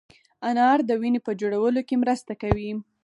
[0.49, 2.71] انار د وینې په جوړولو کې مرسته کوي.